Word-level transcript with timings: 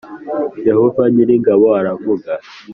Yehova 0.67 1.01
nyir 1.13 1.29
ingabo 1.37 1.65
aravuga 1.79 2.31